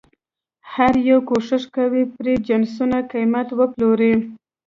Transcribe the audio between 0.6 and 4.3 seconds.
هر یو کوښښ کوي پرې جنسونه قیمته وپلوري.